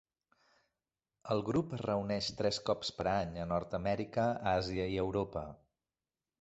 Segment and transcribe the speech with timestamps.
[1.35, 4.27] El grup es reuneix tres cops per any a Nord-amèrica,
[4.57, 5.49] Àsia i Europa.